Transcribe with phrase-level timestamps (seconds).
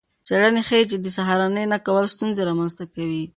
[0.25, 3.23] څیړنې ښيي چې د سهارنۍ نه کول ستونزې رامنځته کوي.